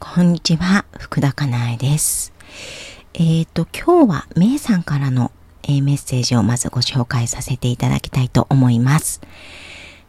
[0.00, 2.32] こんにちは、福田かなえです。
[3.14, 5.32] えっ、ー、と、今日はめいさんからの、
[5.64, 9.20] えー、メッセージをまずご紹介させていただきたいと思います。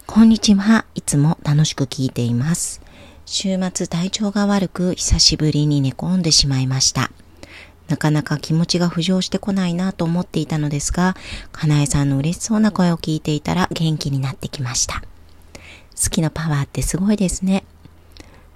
[0.05, 2.81] こんにちは、いつも楽しく聞いています。
[3.25, 7.09] 週末体調が悪く久しぶりに寝込んでしまいました。
[7.87, 11.15] なかなか気持ちが浮上してこないなと思っていたのですが、
[11.51, 15.01] かなえさんの嬉しそうな声を聞いていたら元気になってきました。
[16.01, 17.63] 好きなパワーってすごいですね。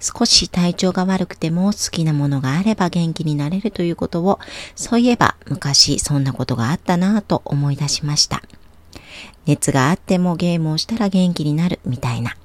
[0.04, 4.38] 少し体調が悪くても好きなものがあれば元気になれるということを、
[4.76, 8.42] そういえば昔そんなことがあったなぁと思い出しました。
[9.46, 12.36] 熱があってもゲームをしたら元気になるみたいな。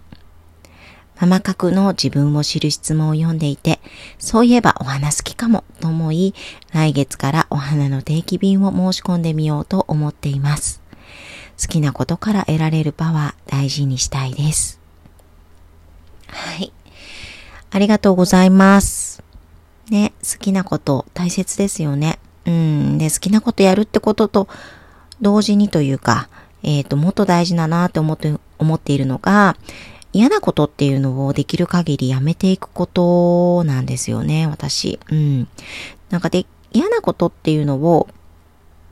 [1.20, 3.82] ママ角の自分を知る質問を読んでいて、
[4.20, 6.34] そういえばお花好きかもと思い、
[6.72, 10.82] 来月からお花の定期便を申し込んでみようと思っています。
[11.62, 14.79] 好きなことから得られるパワー大事にしたいです。
[17.72, 19.24] ありがとうございます。
[19.90, 22.20] ね、好きなこと大切ですよね。
[22.46, 22.98] うん。
[22.98, 24.48] で、好きなことやるってことと
[25.22, 26.30] 同時にというか、
[26.64, 29.56] えっ、ー、と、もっと大事だなって思って、思っているのが、
[30.12, 35.00] 嫌なことっていうのをできる限りやめていくことなんですよね、私。
[35.12, 35.48] うん。
[36.10, 38.08] なんかで、嫌なことっていうのを、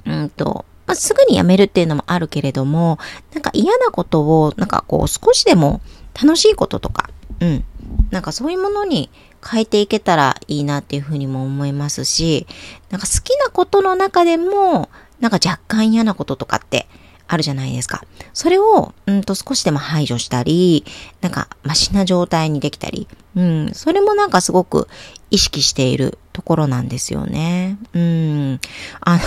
[0.06, 2.98] うんと、まあ、すぐにやめるっていうのもあるけれども、
[3.34, 5.82] なんか嫌なことを、なんかこう少しでも
[6.20, 7.64] 楽しいこととか、うん。
[8.12, 9.10] なんかそういうものに
[9.46, 12.48] 変えていけたらいいなっていうふうにも思いますし、
[12.90, 16.88] なんか好きなことの中でも、なんか若干嫌なこととかって
[17.28, 18.04] あるじゃないですか。
[18.34, 20.86] それを、うんと少しでも排除したり、
[21.22, 24.88] なんかマシな状態にできたり、うん、それもなんかすごく
[25.30, 27.78] 意識しているところなんですよね。
[27.94, 28.60] うん、
[29.02, 29.22] あの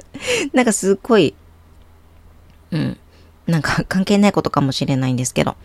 [0.54, 1.34] なんかすっごい、
[2.70, 2.98] うん、
[3.52, 5.56] なんか関係ないことかもしれないんですけど、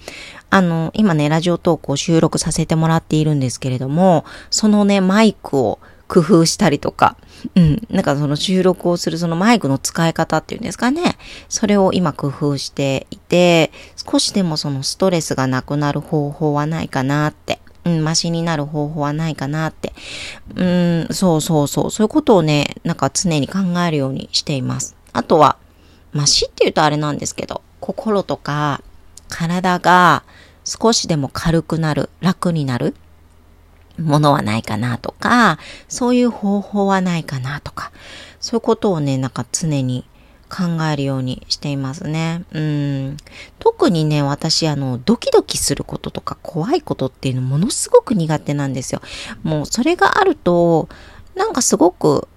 [0.49, 5.79] あの、今ね、ラジオトークを収録させてもらっているんですけれども、そのね、マイクを
[6.09, 7.15] 工夫したりとか、
[7.55, 11.17] うん、なんかその収録をするそのマイクの使い方っていうんですかね、
[11.47, 19.93] それを今工夫していて、少しでもそのストレスがなくなる方法はないかなって、うん、マシになる方法はないかなって、
[20.55, 24.97] うん、そうそうそう、そういうことをね、なんか常に考えるようにしています。
[25.13, 25.57] あとは、
[26.13, 28.81] マシって言うとあれなんですけど、心とか
[29.29, 30.23] 体が
[30.65, 32.93] 少しでも軽くなる、楽になる
[33.97, 37.93] ものはないかなとか、そういう方法はないかなとか、
[38.41, 40.03] そういうことをね、なんか常に
[40.49, 42.43] 考えるようにしていますね。
[42.51, 43.17] うん。
[43.57, 49.01] 特にね、私、あの、ドキドキすることとか怖いことっていうのものすごく苦手なんですよ。
[49.43, 50.89] もうそれがあると、
[51.35, 52.27] なんかすごく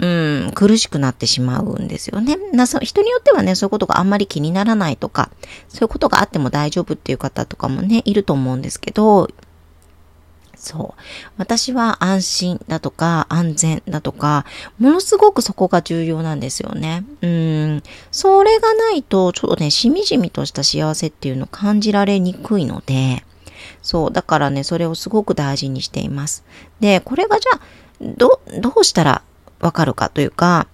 [0.00, 0.06] う
[0.48, 2.36] ん、苦しくなってしまうんですよね。
[2.52, 5.30] な人によってはね、そういうことがあんまり気にならないとか、
[5.68, 9.28] そういうことがあっても大丈夫っていう方とかもね、いると思うんですけど、
[10.58, 11.02] そう。
[11.36, 14.44] 私は安心だとか安全だとか、
[14.78, 17.04] ものすごくそこが重要なんですよね。
[17.22, 17.82] うん。
[18.10, 23.24] それがないと、ちょっとね、しみじみとした幸せっていうのを感じられにくいので、
[23.82, 24.12] そう。
[24.12, 26.44] だからね、それをすごく大事にしています。
[26.80, 27.60] で、これがじゃあ、
[28.00, 29.22] ど、どうしたら
[29.60, 30.66] わかるかというか、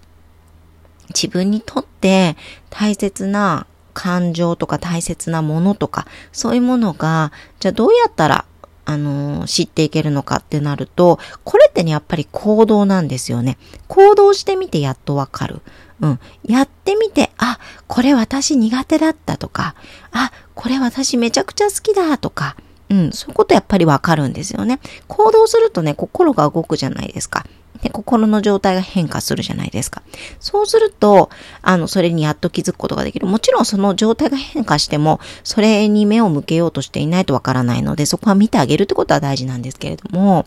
[1.08, 2.36] 自分にとって
[2.70, 8.44] 大切な感情とか大切なものとか、そういうものが、じゃあどうやったら、
[8.86, 13.56] あの、知っていけるのかってなると、これってね、やっぱり行動なんですよね。
[13.88, 15.62] 行動してみてやっとわかる。
[16.00, 16.20] うん。
[16.44, 19.74] やってみて、あ、これ私苦手だったとか、
[20.12, 22.56] あ、これ私めちゃくちゃ好きだとか、
[22.90, 24.80] うん、そういうことやっぱりわかるんですよね。
[25.08, 27.46] 行動するとね、心が動くじゃないですか。
[27.84, 30.02] で、心の状態が変化するじゃないですか。
[30.40, 31.28] そうすると、
[31.60, 33.26] あの、それにやっと気づくことができる。
[33.26, 40.46] もちろんその状態が変化しても、それに目を向けようとしていないとわからないので、そこは見てあげるってことは大事なんですけれども、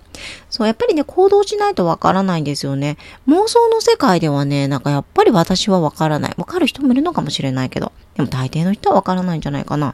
[0.50, 2.98] そう、やっぱりね、行動しないとわからないんですよね。
[3.28, 6.34] 妄想の世界ではね、なんかやっぱり私はわからない。
[6.38, 9.94] わかる人もいるのかもしれないけど、でも大抵の人はわからないんじゃないかな。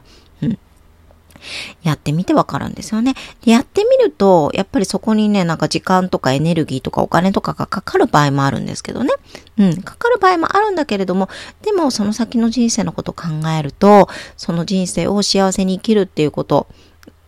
[1.82, 3.14] やってみてわかるんですよね。
[3.44, 9.12] でやってみると、やっぱりそこにね、なんか時間とかエネルギーとかお金とかがかかる場合もあるんですけどね。
[9.58, 11.28] うん、かかる場合もあるんだけれども、
[11.62, 16.66] でもその先の人生のことを考えると、その人生を幸せに生きるっていうこと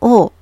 [0.01, 0.33] を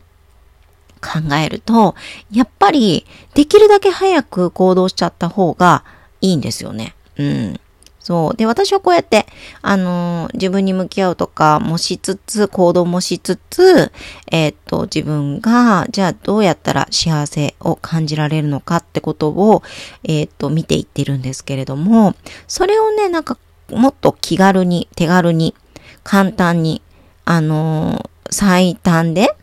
[1.00, 1.94] 考えると、
[2.32, 5.84] やっぱりできるだけ早く行動しちゃった方が
[6.20, 6.94] いいんですよね。
[7.18, 7.60] うん。
[8.04, 8.36] そう。
[8.36, 9.26] で、私はこうやって、
[9.62, 13.90] あのー、自分に向き合うとかもしつつ、行動もしつつ、
[14.30, 19.62] えー、っと、自分が、じゃあどうやったら幸せを感じられるのかってことを、
[20.04, 22.14] えー、っと、見ていってるんですけれども、
[22.46, 23.38] それをね、なんか、
[23.70, 25.54] もっと気軽に、手軽に、
[26.02, 26.82] 簡単に、
[27.24, 29.34] あの最短で、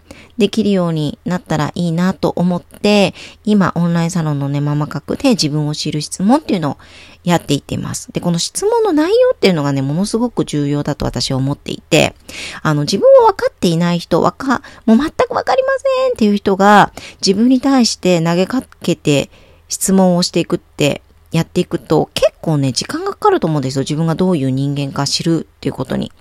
[0.41, 6.77] できるようになったらいいなと思って、今オンラインサロンのね、ママ角で自分を知る質問っていうのを
[7.23, 8.11] やっていっています。
[8.11, 12.15] で、この質問の内容っていうのがね、ものすごく重要だと私は思っていて、
[12.63, 15.69] あの、自分を分かっていない人、わか、もう全く分かりま
[16.01, 16.91] せんっていう人が、
[17.23, 19.29] 自分に対して投げかけて
[19.69, 23.81] 質問をしていくってやっていくと、結構ね、時間がかかると思うんですよ。
[23.81, 26.11] 自分がどういう人間か知るっていうことに。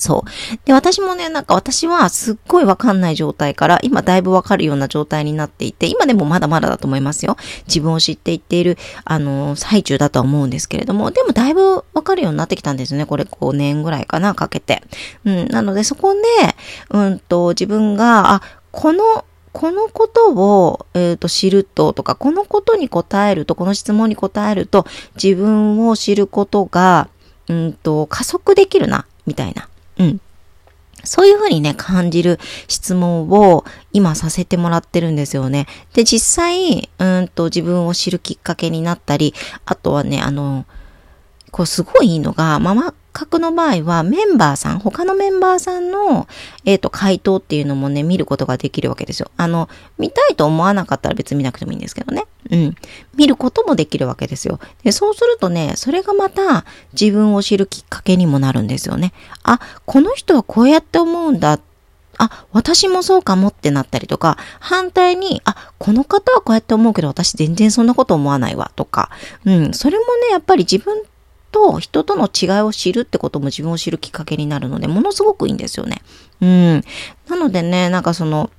[0.00, 0.58] そう。
[0.64, 7.36] で、私もね、なんか私はすっごいわかんない状態から、今だいぶわかるような状態になっていて、今でもまだまだだと思いますよ。
[7.66, 13.04] 自分を知っていっている、あの、最中だとは思うんですけれども、でもだいぶわかるようになってきたんですね。
[13.04, 14.82] これ5年ぐらいかな、かけて。
[15.24, 16.20] うん、なのでそこで、
[16.90, 18.42] うんと、自分が、あ、
[18.72, 24.86] この、このことを、えーと、知るととか、このことに答えると、この質問に答えると、
[25.22, 27.08] 自分を知ることが、
[27.48, 29.68] うんと、加速できるな、みたいな。
[30.00, 30.20] うん。
[31.04, 32.38] そういうふうにね、感じる
[32.68, 35.66] 質問を今させてもらってるんですよね。
[35.94, 40.66] で、実際、うんと自分を知るきっかけになったり、あとはね、あの、
[41.50, 46.28] こうすごいいいのが、ママ角の場合はメンバーさん、他のメンバーさんの、
[46.64, 49.30] えっ、ー、と、回答っていうのもね、見ることができるわけですよ。
[49.36, 49.68] あの、
[49.98, 52.24] 見たいと思わなかったら別に見なくてもいいんですけどね。
[52.50, 52.74] うん。
[53.16, 54.60] 見ることもできるわけですよ。
[54.84, 56.64] で、そうするとね、それがまた
[56.98, 59.12] 自分を知るきっかけにもなるんですよね。
[59.42, 61.58] あ、この人はこうやって思うんだ。
[62.18, 69.10] あ、私もそうかもってなったりとか、反対に、あ、この方はこうやって思うけど私全然そんなこと思わないわとか、
[69.46, 71.02] うん、それもね、やっぱり自分
[71.50, 76.02] と人との違いを知るってことも自分を知るきっかけになるので、ものすごくいいんですよね。
[76.40, 76.84] うん。
[77.28, 78.50] なのでね、なんかその、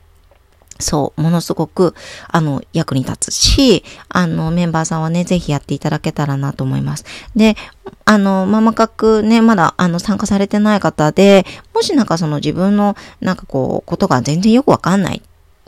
[0.81, 1.93] そう、ものすごく、
[2.27, 7.05] あの、役に立つし、あの、メンバーさんはね、ぜひやっていただけたらなと思います。
[7.35, 7.55] で、
[8.05, 15.21] あの、ママ角ね、まだ、あの、参加されてない方で、もしなんかその自分の、なんかこう、ことが全然よくわかんない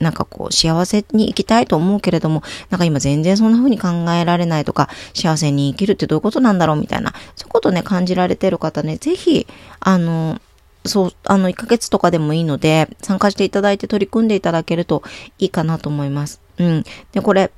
[0.03, 9.47] なんかこう、幸せに生きたいと思うけれども、なんか今全然そんな風に考えられないとか、幸せに生きるってどういうことなんだろうみたいな、そういうことね、感じられてる方ね、ぜひ、
[9.79, 10.39] あの、
[10.85, 15.03] そう、あの、1ヶ月とかでもいいので、参加していただいて取り組んでいただけると
[15.39, 16.41] いいかなと思います。
[16.57, 16.83] うん。
[17.13, 17.51] で、これ、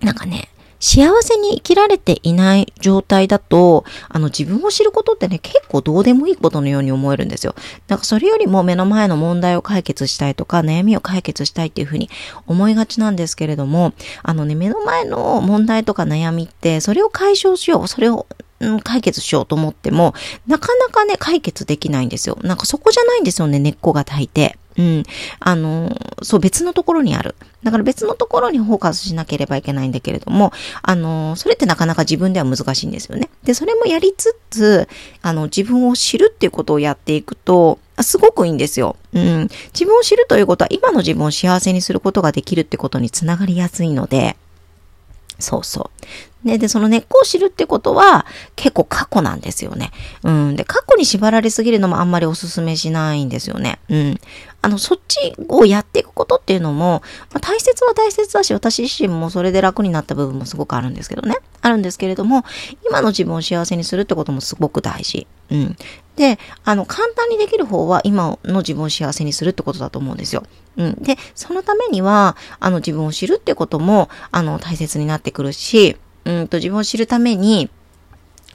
[0.00, 0.48] なんかね、
[0.84, 7.54] 幸せに生きられていない状態だと、あの自分を知ることってね、結構どうでもいいことのように思えるんですよ。
[7.86, 12.10] だからそれよりも目の前の問題を解決したいとか、悩みを解決したいっていうふうに
[12.46, 18.26] 思いがちなんですけれども、あのね、目の前の問題とか悩みって、それを解消しよう、それを
[18.82, 20.14] 解決しようと思っても、
[20.46, 22.38] なかなかね、解決できないんですよ。
[22.42, 24.56] なんかそこじゃないんですよね、根っこが大抵。
[24.76, 25.02] うん。
[25.38, 27.36] あの、そう、別のところにある。
[27.62, 30.52] だから別のところにフォーカスしなければいけないんだけれども、
[30.82, 33.30] あの、それってなかなか自分では難しいんですよね。
[33.44, 34.88] で、それもやりつつ、
[35.22, 38.96] あの、自分を知るっていうことをやっていくと、すごくいいんですよ。
[39.12, 39.48] うん。
[39.72, 44.36] 自分を知るということは、今の自分を幸せにすることができるってことにつながりやすいので、
[45.38, 46.06] そうそう。
[46.44, 49.90] ね、で、その根っこを知るってことは結構過去なんですよね。
[50.22, 50.56] うん。
[50.56, 53.78] で、過去に縛られすぎるのもあんまりお勧めしないんですよね。
[53.88, 54.20] うん。
[54.60, 57.02] あの、そっちをやっていくことっていうのも、
[57.32, 61.36] まあ、大切は大切だし、私自身もそれで楽になった部分もすごくあるんですけどね。
[61.62, 62.44] あるんですけれども、
[62.86, 65.26] 今の自分を幸せにするってこともすごく大事。
[65.50, 65.76] うん。
[66.16, 70.44] で、あの、簡単にできる方は今の自分を幸せにするってことだと思うんですよ。
[70.76, 70.94] うん。
[71.02, 77.70] で、そのためには、あの、自分を知るってことも、あの、大切になってくるし、うんと、自分を知るために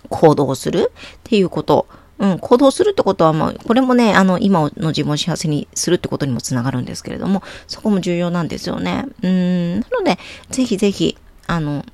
[0.10, 1.88] 行動するっていうこと。
[2.20, 9.06] うん、行動するってことは、まあ、これもね、あの、今の自分を幸せにするってことにもつながるんですけれども、そこも重要なんですよね。
[9.24, 11.86] うん、なので、ぜひぜひ、あの、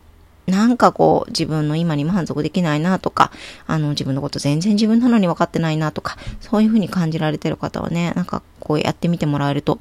[0.47, 3.31] なんかこう、自分の今に満足できないなとか、
[3.67, 9.79] あの、自分のこと全然自分なのに分かってないなとか、そういうふうに感じられてる方はね、なんかこうやってみてもらえると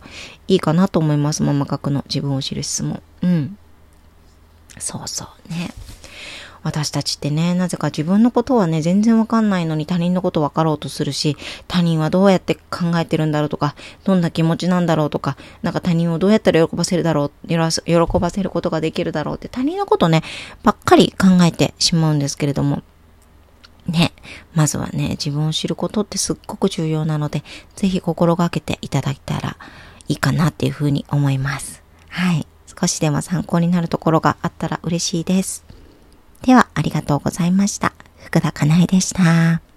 [0.48, 1.42] いいかなと思います。
[1.42, 3.02] ママ角の自分を知る質問。
[3.22, 3.58] うん。
[4.78, 5.70] そうそうね。
[6.64, 11.36] 私たちってね、なぜか自分のことはね、全然わかんないのに他人のことわかろうとするし、
[11.68, 17.58] 他人はどうやって考えてるんだろうとか、どんな気持ちなんだろうとか、なんか他人をどうやったら喜ばせるだろう、喜
[18.18, 20.22] ばせることができるだろうって他人のことね、
[20.62, 22.82] ばっかり考えてしまうんですけれども、
[23.86, 24.12] ね、
[24.54, 27.44] まずはね、自分を知ることってすっごく重要なので、
[27.76, 29.58] ぜひ心がけていただいたら
[30.08, 31.82] いいかなっていうふうに思います。
[32.08, 32.46] はい。
[32.78, 35.64] 少しでも参考になるところがあったら嬉しいです。
[36.42, 37.92] では、ありがとうございました。
[38.18, 39.73] 福田かなえでした。